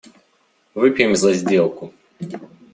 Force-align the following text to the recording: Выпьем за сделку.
Выпьем 0.73 1.13
за 1.15 1.33
сделку. 1.35 1.93